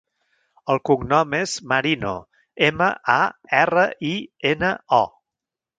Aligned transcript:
El 0.73 0.79
cognom 0.89 1.35
és 1.41 1.53
Marino: 1.73 2.15
ema, 2.71 2.91
a, 3.19 3.21
erra, 3.63 3.87
i, 4.15 4.17
ena, 4.55 4.75
o. 5.05 5.07